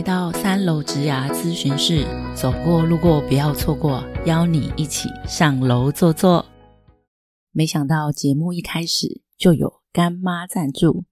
[0.00, 6.46] 来到三楼植牙咨询室，走过路过不要错过，邀你一起上楼坐坐。
[7.52, 11.04] 没想到节目一开始就有干妈赞助，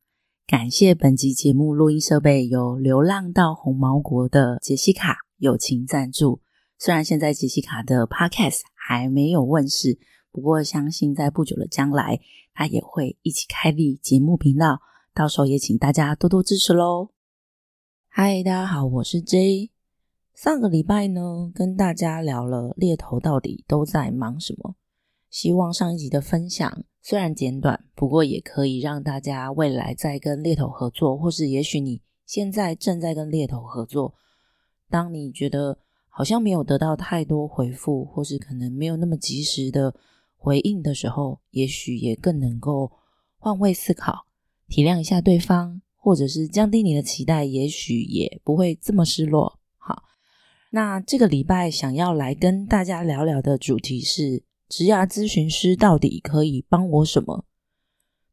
[0.46, 6.40] 感谢本集节目录音设备由流浪到红毛国的杰西卡友情赞助。
[6.78, 9.98] 虽然现在杰西卡的 Podcast 还没有问世，
[10.32, 12.18] 不过相信在不久的将来，
[12.54, 14.80] 他也会一起开立节目频道，
[15.12, 17.10] 到时候也请大家多多支持喽。
[18.20, 19.70] 嗨，大家好，我是 J。
[20.34, 24.74] 上个礼拜呢，跟大家聊了猎头到底都在忙什么。
[25.30, 34.12] 希望上一集的分享虽然简短，不过也可以让大家未来在跟猎头合作，或是也许你现在正在跟猎头合作，
[34.90, 35.78] 当你觉得
[36.08, 39.94] 好像没有得到太多回复，或是可能没有那么及时的
[40.36, 42.90] 回应的时候，也许也更能够
[43.36, 44.26] 换位思考，
[44.66, 45.80] 体谅一下对方。
[45.98, 49.58] 或者是降低你的期待，也许也不会这么失落。
[49.76, 50.04] 好，
[50.70, 57.44] 那这个礼拜想要来跟大家聊聊的主题是：职涯咨询师到底可以帮我什么？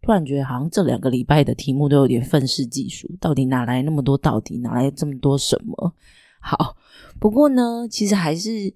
[0.01, 4.15] 突然觉得好像这两个礼拜的题目都有点愤世嫉俗，到底哪来那么多？
[4.15, 5.95] 到底哪来这么多什么？
[6.39, 6.77] 好，
[7.19, 8.71] 不过呢，其实还是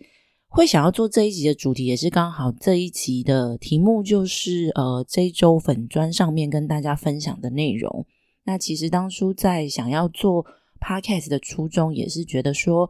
[0.48, 8.08] 会想要做这一集的主题，也是刚好这一集的题目就是呃，这一周粉砖上面跟大家分享的内容。
[8.50, 10.44] 那其实当初在想要做
[10.80, 12.90] podcast 的初衷，也是觉得说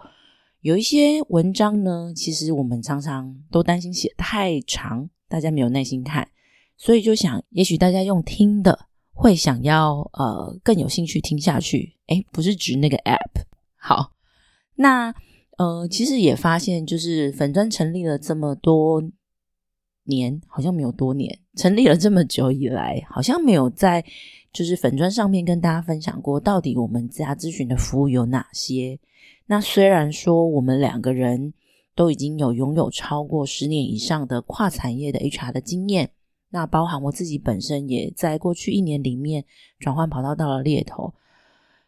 [0.62, 6.30] 有一些文章呢，其实我们常常都担心写太长，大家没有耐心看，
[6.78, 11.98] 所以就想，也许大家用听的会想要呃更有兴趣听下去。
[12.08, 13.44] 诶，不是指那个 app。
[13.76, 14.14] 好，
[14.76, 15.14] 那
[15.58, 19.04] 呃其实也发现，就是粉砖成立了这么多
[20.10, 24.04] 年，好像没有多年，成立了这么久以来，好像没有在。
[24.52, 28.98] 就是粉砖上面跟大家分享过，到底我们家咨询的服务有哪些？
[29.46, 31.54] 那虽然说我们两个人
[31.94, 36.10] 都已经有拥有超过十年以上的跨产业的 HR 的经验，
[36.50, 39.46] 那包含我自己本身也在过去一年里面
[39.78, 41.14] 转换跑道到了猎头，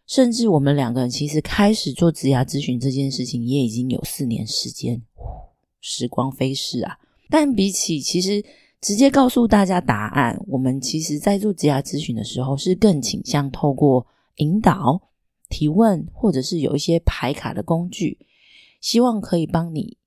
[0.05, 5.01] 甚至我们两个人其实开始做职涯咨询这件事情也已经有四年时间，
[5.79, 6.99] 时光飞逝啊！
[7.31, 8.43] 但比起其实。
[8.83, 10.43] 直接告诉大家答案。
[10.47, 14.99] 我们其实，在做职业咨询的时候，是更倾向透过引导、
[15.49, 18.17] 提问，或者是有一些牌卡的工具，
[18.81, 19.99] 希望可以帮你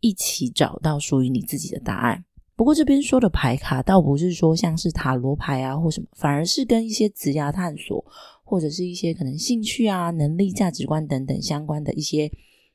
[0.00, 2.24] 一起找到属于你自己的答案。
[2.56, 8.04] 不过，这边说的牌卡，倒不是说像是塔罗牌啊或什么，反而是跟一些职业探索，
[8.42, 12.28] 或者是一些可能兴趣啊、能力、价值观等等相关的一些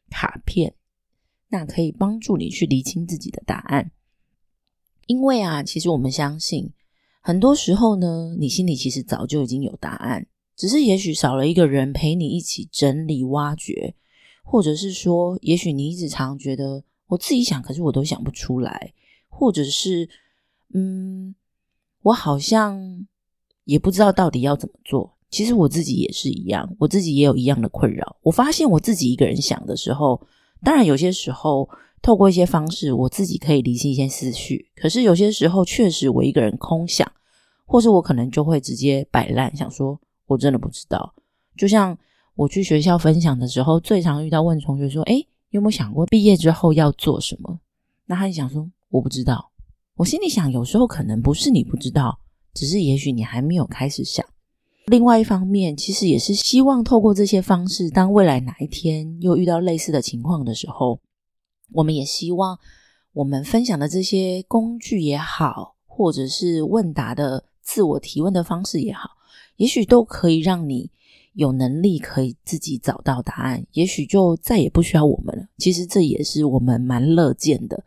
[0.09, 0.73] 卡片，
[1.53, 3.91] 那可以帮助你去厘清自己的答案。
[5.05, 6.71] 因为啊，其实我们相信，
[7.21, 10.25] 很多时候呢，你心里其实早就已经有答案，
[10.55, 13.93] 只是也许少了一个人陪你一起整理、挖掘，
[14.43, 18.91] 或者是说，也许你一直常觉得我自己想，可是我都想不出来，
[19.29, 20.09] 或者是，
[20.73, 21.35] 嗯，
[22.01, 23.05] 我好像
[23.65, 25.15] 也不知道到底要怎么做。
[25.29, 28.17] 其实我自己也是一样，我自己也有一样的困扰。
[28.23, 30.19] 我发现我自己一个人想的时候，
[30.63, 31.69] 当然有些时候。
[32.06, 34.69] 透过一些方式，我自己可以理清一些思绪。
[34.75, 37.09] 可是有些时候，确实我一个人空想，
[37.66, 41.16] 或者我可能就会直接摆烂，想说我真的不知道。
[41.56, 41.97] 就像
[42.35, 45.16] 我去学校分享的时候，最常遇到问同学说：“哎，
[45.51, 47.57] 有没有想过毕业之后要做什么？”
[48.06, 49.50] 那他就想说：“我不知道。”
[49.95, 52.19] 我心里想，有时候可能不是你不知道，
[52.53, 54.25] 只是也许你还没有开始想。
[54.85, 60.99] 另外一方面，其实也是希望透过这些方式，当未来哪一天又遇到类似的情况的时候。
[61.71, 62.59] 我们也希望
[63.13, 69.09] 我们分享的这些工具也好，或者是问答的自我提问的方式也好，
[69.55, 70.91] 也许都可以让你
[71.33, 75.47] 有能力可以自己找到答案，也许就再也不需要我们了。
[75.57, 77.83] 其实这也是我们蛮乐见的。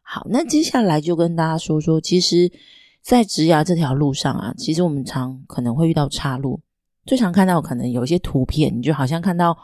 [0.00, 2.50] 好，那接下来就跟大家说说，其实，
[3.02, 6.60] 在职涯这条路上啊，其实我们常可能会遇到岔路，
[7.04, 9.54] 最常看到可能有一些图片，你就好像看到。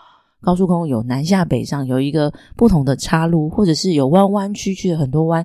[0.40, 5.44] 高速公路有南下北上，有一个不同的岔路，或者是有弯弯曲曲的很多弯，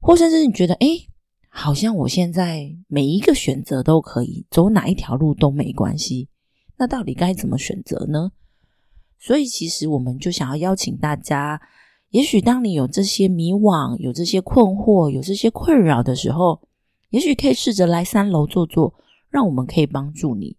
[0.00, 0.86] 或甚至你觉得，哎，
[1.50, 6.26] 好像我现在每一个选择都可以走哪一条路都没关系，
[6.78, 8.32] 那到底该怎么选择呢？
[9.18, 11.60] 所以，其实我们就想要邀请大家，
[12.08, 16.58] 也许当你有这些迷惘、有这些困惑、有这些困扰的时候，
[17.10, 18.94] 也许可以试着来三楼坐坐，
[19.30, 20.56] 让我们可以帮助你。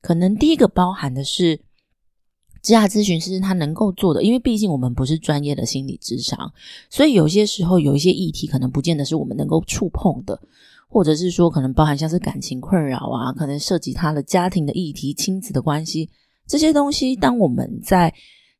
[0.00, 1.60] 可能第一个包含的是。
[2.62, 6.52] 职涯咨询师他能够做的，因为毕竟我们不是专业的心理智商，
[6.90, 10.38] 所以有些时候有一些议题可能不见得是我们能够触碰的，
[10.86, 16.10] 或者是说可能包含像是感情困扰啊，可能涉及他的家庭的议题、亲子的关系，
[16.46, 18.12] 这些东西，当我们在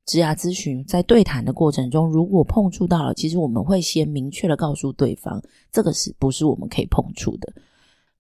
[0.07, 7.53] 职涯咨询在对谈的过程中，如果碰触到了，其实我们会先明确的告诉对方，这个是不是我们可以碰触的。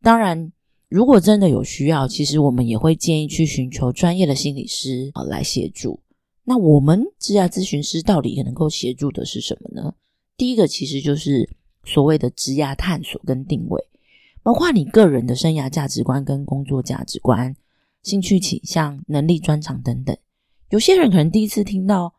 [0.00, 0.52] 当然，
[0.88, 5.98] 如果真的有需要，其实我们也会建议去寻求专业的心理师啊来协助。
[6.44, 9.94] 那我们职涯咨询师到底能够协助的是什么呢？
[10.36, 11.48] 第一个其实就是
[11.84, 13.84] 所谓的职涯探索跟定位，
[14.42, 17.54] 包括你个人的生涯价值观跟工作价值观。
[18.02, 20.16] 兴趣倾向、能力专长等等，
[20.70, 22.12] 有些人可能第一次听到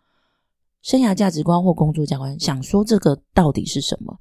[0.82, 4.18] 生涯价值观或工作价值观，想说这个到底是什么？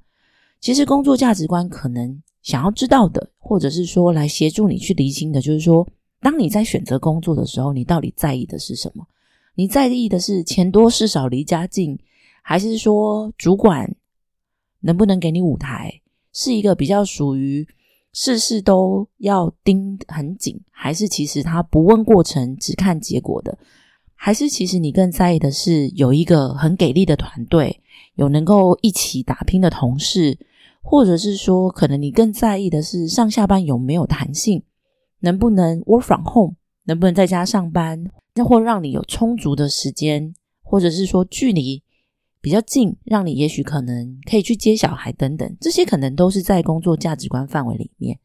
[0.59, 5.87] 其实工作价值观可能想要知道的，或者是说来协助你去厘清的，就是说，
[6.21, 9.05] 当你在选择工作的时候，你到底在意的是什么？
[9.55, 11.99] 你在意的是钱多事少、离家近，
[12.41, 13.95] 还是说主管
[14.79, 16.01] 能不能给你舞台？
[16.31, 17.67] 是一个比较属于。
[18.13, 23.57] 事事都要盯很紧，还是其实他不问过程只看结果的？
[24.23, 27.81] 还是其实你更在意的是有一个很给力的团队，
[28.13, 30.37] 有能够一起打拼的同事，
[30.83, 34.61] 或者是说可能你更在意的是上下班有没有弹性，
[35.21, 36.53] 能不能 work from home，
[36.83, 38.03] 能不能在家上班，
[38.35, 41.81] 那或让你有充足的时间，或者是说距离。
[42.39, 48.19] 比较近，让你也许可能可以去接小孩等等，这些可能都是在工作价值观范围里面。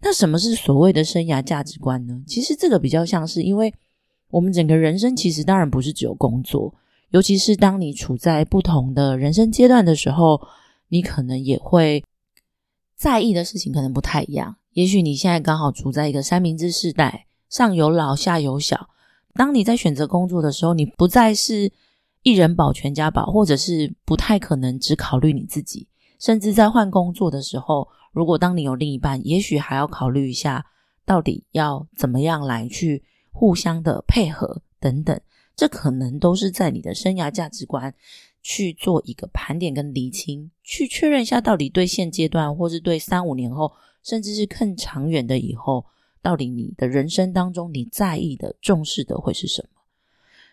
[0.00, 2.22] 那什么是所谓的生涯价值观呢？
[2.26, 3.72] 其实这个比较像是，因为
[4.30, 6.74] 我们整个人生其实当然不是只有工作，
[7.10, 10.40] 尤其是当你处在不同的人生阶段的时候，
[10.88, 12.04] 你可能也会
[12.96, 14.56] 在意的事情可能不太一样。
[14.72, 18.88] 也许你现在刚好处在一个三明治世代，上有老下有小，
[19.34, 21.72] 当你在选择工作的时候，你不再是。
[22.24, 25.86] 一人保全家保，或者是不太可能只考虑你自己，
[26.18, 30.66] 甚至在换工作的时候，如果当你有另一半，也许还要考虑一下，
[31.06, 35.20] 到底要怎么样来去互相的配合等等，
[35.56, 37.94] 这可能都是在你的生涯价值观
[38.42, 43.72] 去做一个盘点跟厘清，去确认一下到底对现阶段，或是对三五年后，
[44.02, 45.84] 甚至是更长远的以后，
[46.22, 49.80] 到底你的人生当中你在意的、重视的会是什么。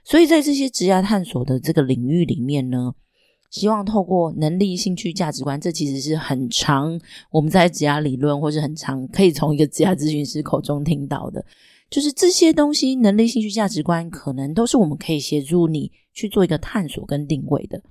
[0.03, 2.93] 所以在这些职涯探索的这个领域里面呢，
[3.49, 6.99] 希望透过能力、兴趣、价值观，这其实是很长
[7.31, 11.43] 我们在职涯理论或是很长可以从一个职涯咨询师口中听到的，
[11.89, 17.81] 就是这些东西，能力、兴趣、价值观，可能都是我们可以协助你去做一个探索跟定位的。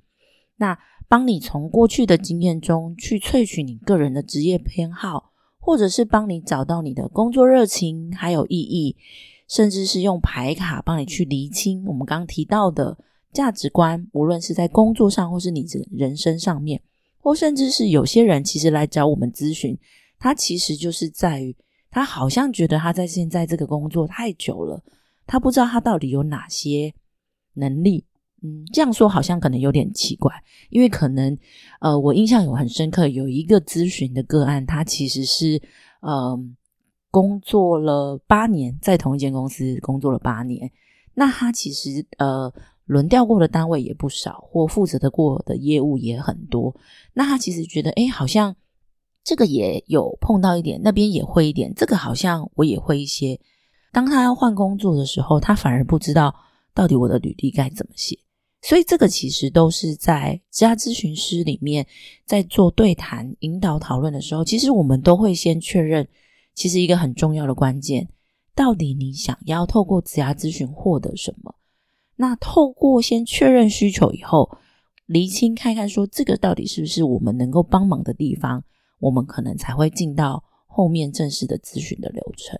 [0.57, 0.77] 那
[1.07, 8.95] 帮你从过去的经验中去萃取你个人的职业偏好，或者是帮你找到你的工作热情还有意义。
[9.47, 12.97] 甚至是用牌卡帮你去厘清我们刚刚提到的
[13.31, 16.81] 价值观，无论是在工作上，或是你的人生上面，
[17.19, 19.77] 或甚至是有些人其实来找我们咨询，
[20.17, 21.55] 他其实就是在于
[21.95, 24.83] 他好像觉得他在现在这个工作太久了，
[25.25, 26.93] 他不知道他到底有哪些
[27.53, 28.05] 能力。
[28.43, 30.29] 嗯，这样说好像可能有点奇怪，
[30.69, 31.37] 因为可能
[31.79, 35.61] 呃，我印象有很深刻，有一个咨询的个案，他其实是
[36.01, 36.55] 嗯。
[37.11, 40.69] 工作了八年，在同一间公司工作了八年，
[41.13, 42.53] 那他其实呃
[42.87, 46.75] 轮调过的单位也不少，或负责的过的业务也很多。
[47.13, 48.53] 那他其实觉得，哎，好像
[49.25, 53.37] 这个也有碰到一点，那边也会一点，这个好像我也会一些。
[53.91, 56.33] 当他要换工作的时候，他反而不知道
[56.73, 58.17] 到底我的履历该怎么写。
[58.61, 61.85] 所以这个其实都是在职涯咨询师里面
[62.25, 66.07] 在做对谈、引导讨论的时候，其实我们都会先确认。
[66.53, 68.07] 其实一个很重要的关键，
[68.55, 71.53] 到底你想要透过职涯咨询获得什么？
[72.15, 74.57] 那透过先确认需求以后，
[75.05, 78.63] 厘清看看说这个到底是不是我们能够帮忙的地方，
[78.99, 82.59] 我们可能才会进到后面正式的咨询的流程。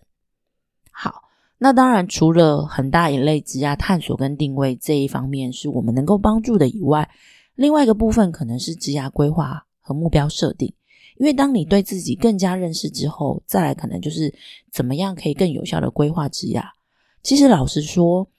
[0.92, 1.24] 好，
[1.58, 7.10] 那当然除了很大一类职涯探索跟定位这一方面是我们能够帮助的以外，
[7.56, 10.74] 另外一个部分可能是职涯规划和目标设定。
[11.18, 14.34] 因为当你对自己更加认识之后，再来可能就是
[14.70, 16.62] 怎么样可以更有效的规划职涯。
[17.24, 18.30] 其实老实说，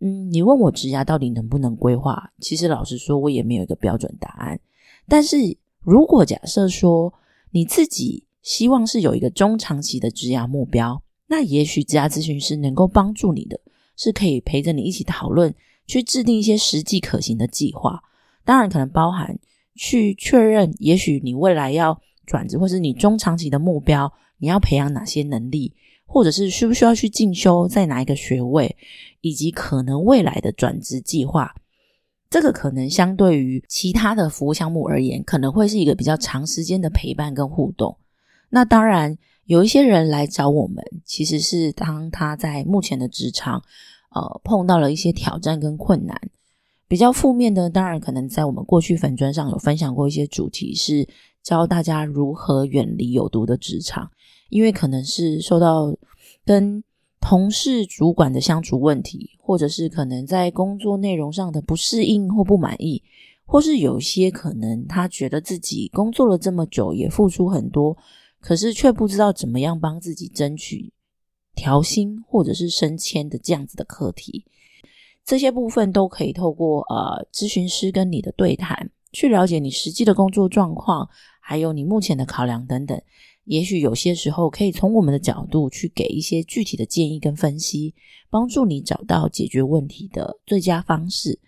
[0.00, 4.58] 嗯，你问我职涯到底能不能规划，其实老实说，我也没有一个标准答案。
[5.06, 5.36] 但是
[5.78, 7.14] 如果假设说
[7.54, 13.60] 你自己希望是有一个中长期的职涯目标，那也许职涯咨询师能够帮助你的，
[13.96, 15.54] 是可以陪着你一起讨论，
[15.86, 18.02] 去制定一些实际可行的计划。
[18.44, 19.38] 当然，可能包含
[19.76, 22.00] 去确认，也许你未来要。
[22.26, 25.74] 转职，或是你中长期的目标，你要培养哪些能力，
[26.06, 28.74] 或者是需不需要去进修，在哪一个学位，
[29.20, 31.54] 以及可能未来的转职计划，
[32.30, 37.96] 这个可能相对于其他的服务项目而言，可能会是一个比较长时间的陪伴跟互动。
[38.50, 43.62] 那当然，有一些人来找我们，其实是当他在目前的职场，
[44.10, 46.20] 呃碰到了一些挑战跟困难。
[46.86, 51.08] 比较负面的，当然可能在我们过去粉砖上有分享过一些主题，是
[51.42, 54.10] 教大家如何远离有毒的职场，
[54.50, 55.96] 因为可能是受到
[56.44, 56.82] 跟
[57.26, 63.02] 同事、主管的相处问题，或者是可能在工作内容上的不适应或不满意，
[63.46, 67.96] 或是有些可能他觉得自己工作了这么久，也付出很多，
[68.40, 70.92] 可是却不知道怎么样帮自己争取
[71.54, 74.44] 调薪或者是升迁的这样子的课题。
[75.24, 81.08] 这些部分都可以透过呃咨询师跟你的对谈，去了解你实际的工作状况，
[81.40, 83.00] 还有你目前的考量等等。
[83.44, 87.94] 也许有些时候可以从我们的角度去给一些具体的建议跟分析，
[88.30, 91.38] 帮助你找到解决问题的最佳方式。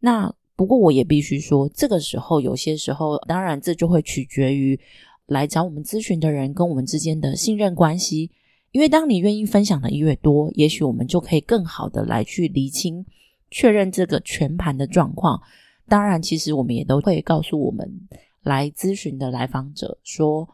[0.00, 4.78] 那不过我也必须说，这个时候有些时候，当然这就会取决于
[5.26, 8.30] 来找我们咨询的人跟我们之间的信任关系。
[8.70, 13.04] 因为当你愿意分享的越多，也许我们就可以更好的来去厘清、
[13.50, 15.40] 确认这个全盘的状况。
[15.88, 17.90] 当然，其实我们也都会告诉我们
[18.42, 20.46] 来咨询的来访者说，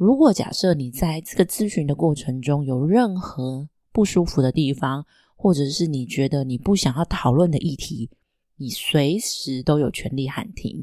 [0.00, 5.04] 如果假设你在这个咨询的过程中有任何不舒服的地方，
[5.36, 8.08] 或者是你觉得你不想要讨论的议题，
[8.56, 10.82] 你随时都有权利喊停。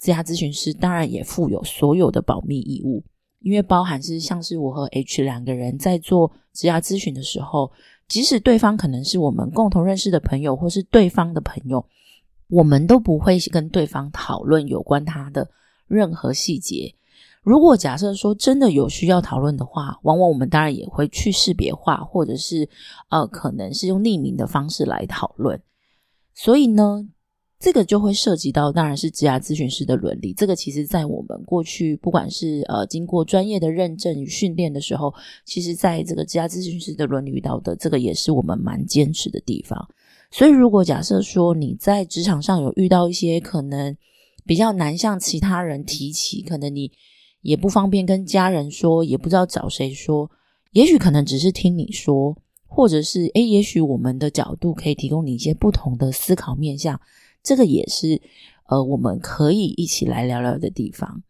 [0.00, 3.04] 这家咨询师当然也负有所有的保密义务。
[3.38, 7.70] 因为包含是像是我和 H 两个人在做职涯咨询的时候，
[8.08, 11.86] 即使对方可能是我们共同认识的朋友，或是对方的朋友，
[12.48, 15.48] 我们都不会跟对方讨论有关他的
[15.86, 16.92] 任何细节。
[17.42, 22.68] 如果假设说真的有需要讨论的话，往往我们当然也会去识别化，或者是
[23.10, 25.60] 呃，可能是用匿名的方式来讨论。
[26.34, 27.08] 所以呢。
[27.60, 30.32] 这个就会涉及到，当然是职涯咨询师的伦理。
[30.32, 35.12] 这个其实，在我们过去不管是呃经过专业的认证与训练的时候，
[35.44, 39.88] 其实在这个职涯咨询师的伦理道德，这个也是我们蛮坚持的地方。
[40.30, 43.96] 所以，如果假设说你在职场上有遇到一些可能
[44.46, 46.92] 比较难向其他人提起，可能你
[47.48, 50.30] 也不方便跟家人说，也不知道找谁说，
[50.72, 52.36] 也许可能只是听你说，
[52.66, 57.00] 或者是诶，也许我们的角度可以提供你一些不同的思考面向。
[57.42, 58.20] 这个也是，
[58.68, 61.22] 呃，我们可以一起来聊聊的地方。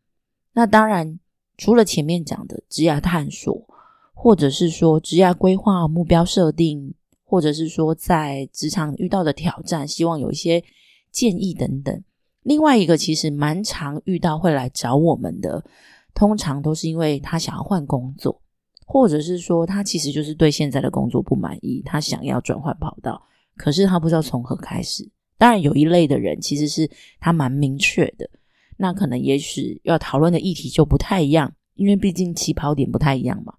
[0.54, 1.20] 那当然，
[1.56, 3.64] 除了前面讲的职业探索，
[4.12, 10.64] 或者是说职业规划、目标设定，或者是说在职场遇到的挑战，希望有一些
[11.12, 12.02] 建议等等。
[12.42, 15.62] 另外一个其实蛮常遇到会来找我们的，
[16.18, 18.42] 通常都是因为他想要换工作，
[18.84, 23.22] 或者是说他其实就是对现在的工作不满意，他想要转换跑道，
[23.56, 25.08] 可是他不知道从何开始。
[25.36, 28.28] 当然，有一类的人其实是他蛮明确的，
[28.76, 33.54] 那可能也许要讨论的议题就不太一样，因为毕竟起跑点不太一样嘛。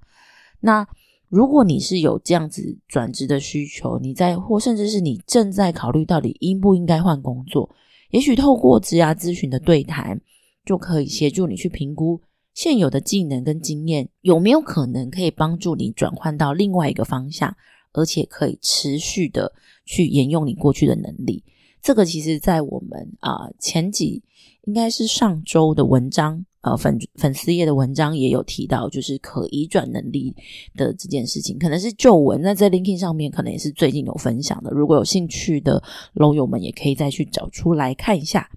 [0.59, 0.85] 那
[1.29, 7.73] 如果你是有这样子转职的需求，你在或甚至是你正在考虑到底应不应该换工作，
[8.09, 10.19] 也许透过职涯咨询的对谈，
[10.65, 12.19] 就可以协助你去评估
[12.59, 17.55] 现有的技能跟经验有没有可能可以帮助你转换到另外一个方向，
[17.93, 19.53] 而且可以持续的
[19.85, 21.41] 去沿用你过去的能力。
[21.81, 24.21] 这个其实，在我们啊前几
[24.65, 30.35] 应该是上周的文章，呃粉粉丝页的文章也有提到，就是可移转能力
[30.75, 32.41] 的这件事情，可能是旧文。
[32.41, 34.71] 那在 LinkedIn 上面，可能也是最近有分享的。
[34.71, 38.49] 如果有兴趣的楼友们，也可以再去找出来看一下。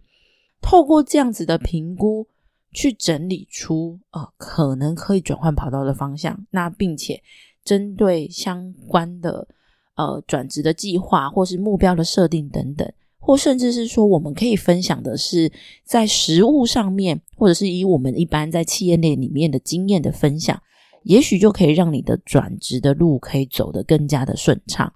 [0.60, 2.26] 透过这样子的评估，
[2.72, 7.22] 去整理出呃可能可以转换跑道的方向，那并且
[7.64, 9.46] 针对相关的
[9.94, 12.90] 呃转职的计划或是目标的设定等等。
[13.24, 15.52] 或甚至是说，我们可以分享的是
[15.84, 20.60] 在实物上面，或者是以我们一般在企业内里面的经验的分享，
[21.04, 24.92] 也许就可以让你的转职的路可以走得更加的顺畅。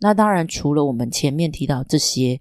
[0.00, 2.38] 那当然，除了我们前面提到这些，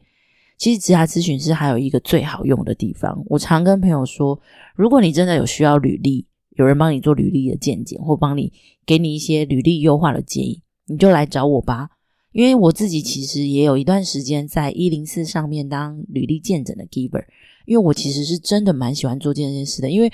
[0.58, 3.24] 其实职涯咨询师还有一个最好用的地方。
[3.28, 4.40] 我常跟朋友说，
[4.76, 8.52] 如果你真的有需要履历，有人帮你做履历的见解，或帮你
[8.86, 11.90] 给你一些履历优化的建议，你就来找我吧。
[12.32, 17.24] 因为我自己其实也有一段时间在一零四上面当履历见证的 giver，
[17.66, 19.90] 因为我其实是真的蛮喜欢做这件事的。
[19.90, 20.12] 因为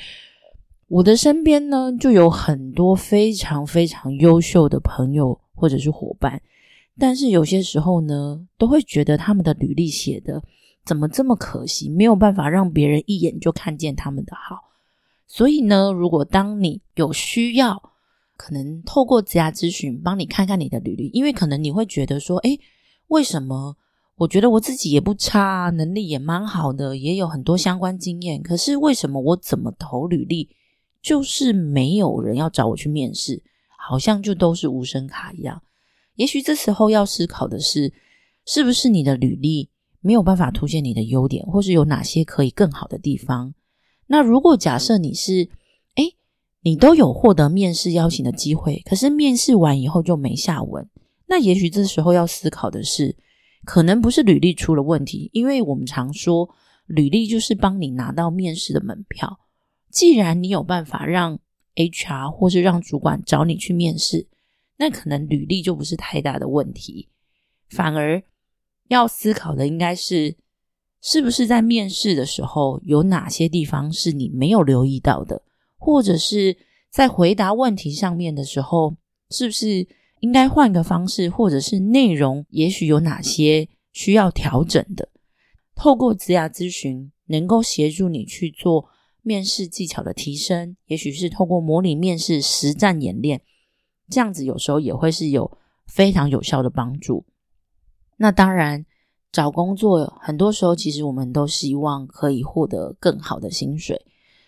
[0.88, 6.42] 我的身边呢，就有很多非常非常优秀的朋友或者是伙伴，
[7.00, 10.44] 但是有些时候呢，都会觉得他们的履历写的
[10.86, 14.58] 怎么这么可惜，没有办法让别人一眼就看见他们的好。
[15.28, 17.82] 所以呢，如果当你有需要，
[18.36, 22.60] 可能透过职涯咨询帮你看看你的履历，因为可能你会觉得说，诶，
[23.08, 23.78] 为什么
[24.18, 30.50] 我觉得我自己也不差，能力也蛮好的，也有很多相关经验，可是为什么我怎么投履历
[31.02, 33.42] 就是没有人要找我去面试，
[33.78, 35.62] 好像就都是无声卡一样？
[36.22, 37.92] 也许这时候要思考的是，
[38.46, 43.56] 是不是你的履历没有办法凸显你的优点，或是有哪些可以更好的地方？
[44.06, 45.50] 那如果假设你是，
[45.96, 46.04] 哎，
[46.62, 50.88] 你都有获得面试邀请的机会，可是面试完以后就没下文，
[51.26, 53.16] 那也许这时候要思考的是，
[53.66, 56.48] 可能不是履历出了问题，因为我们常说，
[56.86, 59.40] 履历就是帮你拿到面试的门票。
[59.90, 61.40] 既然你有办法让
[61.74, 64.28] HR 或是让主管找你去面试，
[64.82, 67.08] 那可能履历就不是太大的问题。
[67.70, 68.24] 反而
[68.88, 70.36] 要思考的应该是，
[71.00, 75.44] 是不是在面试的时候有哪些地方是你没有留意到的，
[75.78, 76.58] 或者是
[76.90, 78.96] 在回答问题上面的时候，
[79.30, 79.88] 是不是
[80.22, 85.10] 应该换个方式，或者是内容也许有哪些需要调整的？
[85.76, 88.90] 透过职涯咨询，能够协助你去做。
[89.24, 93.44] 面试技巧的提升，也许是透过模拟面试、实战演练，
[94.12, 97.26] 这样子有时候也会是有非常有效的帮助。
[98.18, 98.86] 那当然，
[99.32, 104.06] 找工作很多时候，其实我们都希望可以获得更好的薪水。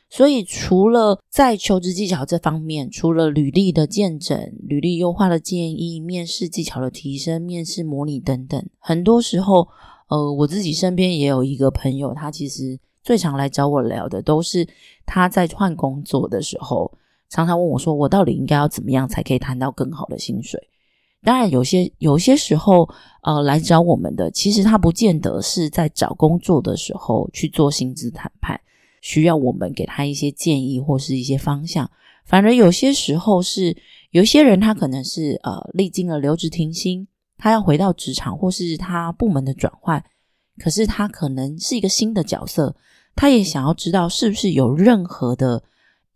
[0.09, 9.67] 所以，除了在求职技巧这方面，除了履历的见证、履历优化的建议、面试技巧的提升、面试模拟等等，很多时候，
[10.09, 12.77] 呃，我自己身边也有一个朋友，他其实。
[13.05, 14.65] 最常来找我聊的都是
[15.05, 16.89] 他在换工作的时候，
[17.33, 20.69] 常常问我说：“我到底应该要怎么样才可以谈到更好的薪水？”
[21.25, 22.87] 当然，有些有些时候，
[23.23, 28.59] 呃，来找我们的，其实他不见得是在找工作的时候去做薪资谈判，
[29.01, 31.89] 需要我们给他一些建议或是一些方向。
[32.23, 33.75] 反而有些时候是
[34.11, 40.03] 有些人，他可能是呃历经了留职停薪，他要回到职场或是他部门的转换，
[40.59, 42.75] 可是他可能是一个新的角色。
[43.15, 45.63] 他也想要知道是不是有任何的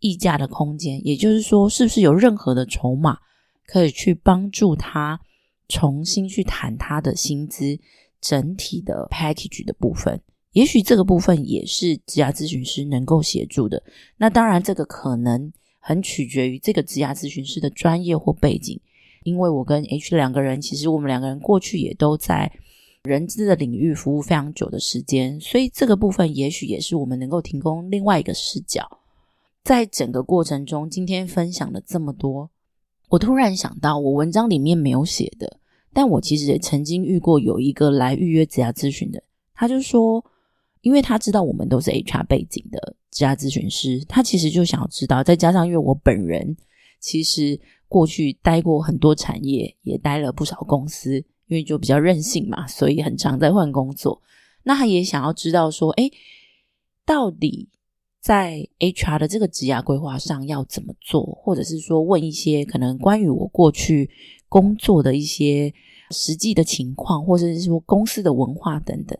[0.00, 3.18] 溢价的空间，也就是说，是不是有任何的筹码
[3.66, 5.20] 可以去帮助他
[5.68, 7.78] 重新去谈他的薪资
[8.20, 10.20] 整体的 package 的部分。
[10.52, 13.82] 也许这个部分也是职涯咨询师能够协助的。
[14.16, 18.80] 那当然，这个可能很取决于这个职涯咨询师的专业或背景。
[19.24, 22.50] 因为我跟 H 两个人，其实我们两个人过去也都在。
[23.04, 28.86] 人资的领域服务非常久的时间，所以这个部分也许也是我们能够提供另外一个视角。
[29.68, 32.48] 在整个过程中，今天分享了这么多，
[33.10, 35.60] 我突然想到，我文章里面没有写的，
[35.92, 40.24] 但我其实也曾经遇过有一个来预约职涯咨询的，他就说，
[40.80, 46.56] 因为他知道我们都是 HR 背景的职涯咨询师，他其实就想要知道，再加上因为我本人
[46.98, 51.22] 其实过去待过很多产业，也待了不少公司。
[51.48, 54.22] 因为就比较任性嘛，所以很常在换工作。
[54.62, 56.10] 那他也想要知道说，哎，
[57.04, 57.68] 到底
[58.28, 64.10] 在 HR 的这个职涯规划上要怎么做，或者是说问一些可能关于我过去
[64.50, 65.72] 工作的一些
[66.10, 69.18] 实际的情况，或者是说公司的文化等等。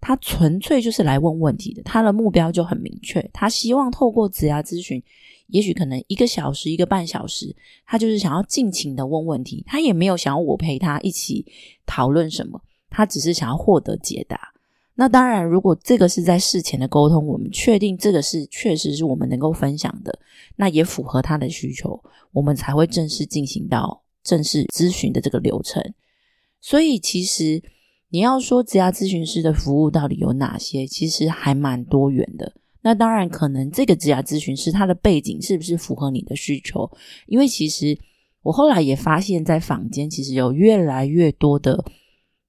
[0.00, 5.02] 他纯粹就是来问问题的，他的目标就很明确，他希望透过职涯咨询。
[5.48, 11.44] 也许可能一个小时、一个半小时，他就是想要尽情的问问题，他也没有想要我陪他一起
[11.84, 14.51] 讨论什么，他只是想要获得解答。
[14.94, 20.18] 那当然，如果这个是在事前的沟通，我们确定这个是确实是我们能够分享的，
[20.56, 21.98] 那也符合他的需求，
[22.32, 25.82] 我们才会正式进行到正式咨询的这个流程。
[26.60, 27.62] 所以，其实
[28.10, 32.52] 你要说职涯咨询师的服务到底有哪些，其实还蛮多元的。
[32.82, 36.90] 那当然，可能这个职涯咨询师他的背景是不是符合你的需求？
[37.26, 37.98] 因为其实
[38.42, 41.82] 我后来也发现，在坊间其实有越来越多的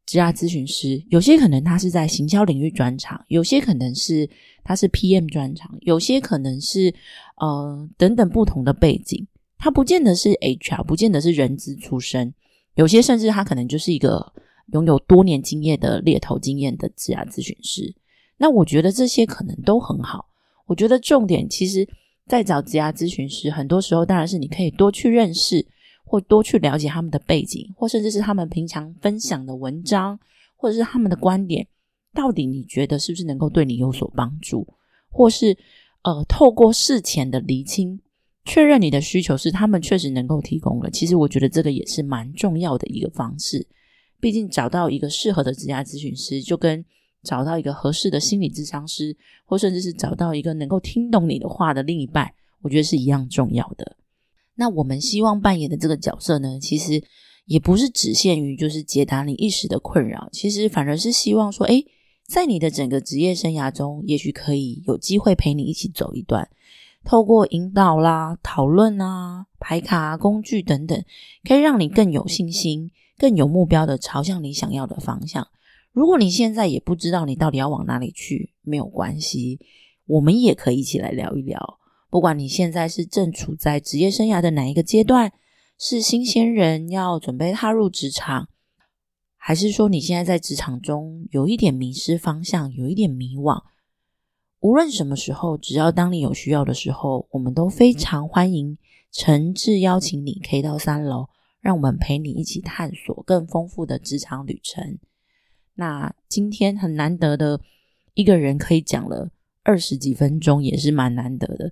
[0.06, 4.30] 职涯咨询师，有些可能他是在行销领域专长，有些可能是
[4.64, 6.94] 他是 PM 专长，有些可能是
[7.38, 9.26] 呃等等不同的背景，
[9.58, 12.34] 他不见得是 HR，不见得是人资出身，
[12.76, 14.34] 有些甚至他可能就是一个
[14.74, 17.96] 拥有多年经验的猎头经验的职涯咨询师。
[18.38, 20.26] 那我觉得这些可能都很好。
[20.66, 21.88] 我觉得重点其实，
[22.28, 25.66] 在找职涯咨询师，很多时候当然是你可以多去认识，
[26.04, 30.20] 或多去了解他们的背景，或甚至是他们平常分享的文章，
[30.56, 31.68] 或者是他们的观点，
[32.14, 34.68] 到底你觉得是不是能够对你有所帮助，
[35.10, 35.58] 或是
[36.04, 38.00] 呃，透过事前的厘清，
[38.46, 40.90] 确认你的需求是他们确实能够提供了。
[40.92, 43.66] 其实我觉得这个也是蛮重要的一个方式。
[44.20, 46.84] 毕竟找到一个适合的职涯咨询师，就跟
[47.24, 53.96] 找到一个合适的心理智商师，或甚至是找到一个能够听懂你的话的另一半，我觉得是一样重要的。
[54.56, 57.04] 那我们希望扮演的这个角色呢，其实
[57.46, 61.86] 也不是只限于就是解答你一时的困扰，其实反而是希望说，诶，
[62.28, 66.50] 在你的整个职业生涯中，也许可以有机会陪你一起走一段，
[67.04, 71.04] 透过引导啦、讨论啊、排卡工具等等，
[71.44, 75.48] 可以让你更有信心，更有目标的朝向你想要的方向。
[75.92, 79.60] 如果你现在也不知道你到底要往哪里去，没有关系，
[80.06, 81.80] 我们也可以一起来聊一聊。
[82.14, 85.34] 不管你现在是正处在职业生涯的哪一个阶段，
[85.80, 88.50] 是新鲜人要准备踏入职场，
[89.36, 93.64] 还是说你现在在职场中有一点迷失方向，有一点迷惘，
[94.60, 98.78] 无论什么时候，只要当你有需要的时候，我们都非常欢迎，
[99.12, 101.30] 诚挚邀请你可以到三楼。
[101.62, 105.00] 让我们陪你一起探索更丰富的职场旅程。
[105.74, 107.60] 那今天很难得的
[108.14, 109.32] 一个人可以讲了
[109.64, 111.72] 二十几分钟，也是蛮难得的。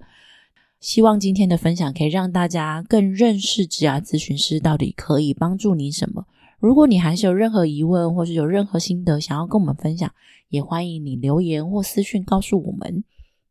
[0.82, 6.26] 希望今天的分享可以让大家更认识职涯咨询师到底可以帮助你什么。
[6.60, 10.12] 如果你还是有任何疑问，或是有任何心得想要跟我们分享，
[10.50, 13.04] 也欢迎你留言或私讯告诉我们。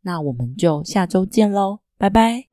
[0.02, 2.49] 那我们就下周见喽，拜拜。